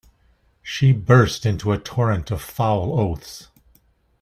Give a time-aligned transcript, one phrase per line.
[0.63, 3.49] She burst into a torrent of foul oaths.